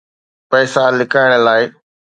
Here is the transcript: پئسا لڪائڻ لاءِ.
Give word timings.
پئسا 0.49 0.83
لڪائڻ 0.97 1.31
لاءِ. 1.45 1.63